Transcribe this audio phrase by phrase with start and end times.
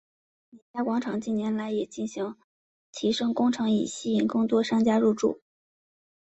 [0.49, 2.35] 美嘉广场近年来也进行
[2.91, 5.41] 提升工程以吸引更多商家入住。